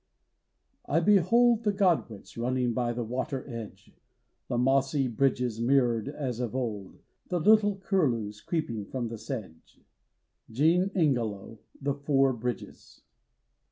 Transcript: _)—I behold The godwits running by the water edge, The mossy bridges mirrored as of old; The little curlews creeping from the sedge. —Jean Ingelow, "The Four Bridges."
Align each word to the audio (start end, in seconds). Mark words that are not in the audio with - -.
_)—I 0.95 0.99
behold 0.99 1.63
The 1.63 1.71
godwits 1.71 2.35
running 2.35 2.73
by 2.73 2.91
the 2.91 3.03
water 3.03 3.47
edge, 3.47 3.91
The 4.47 4.57
mossy 4.57 5.07
bridges 5.07 5.61
mirrored 5.61 6.07
as 6.09 6.39
of 6.39 6.55
old; 6.55 6.97
The 7.27 7.39
little 7.39 7.75
curlews 7.75 8.41
creeping 8.41 8.87
from 8.87 9.09
the 9.09 9.19
sedge. 9.19 9.79
—Jean 10.49 10.89
Ingelow, 10.95 11.59
"The 11.79 11.93
Four 11.93 12.33
Bridges." 12.33 13.03